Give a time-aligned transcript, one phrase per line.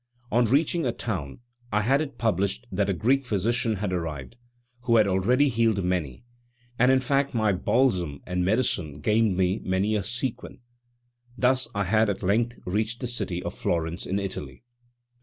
[0.31, 1.41] On reaching a town,
[1.71, 4.35] I had it published that a Greek physician had arrived,
[4.85, 6.23] who had already healed many;
[6.79, 10.61] and in fact my balsam and medicine gained me many a sequin.
[11.37, 14.63] Thus I had at length reached the city of Florence in Italy.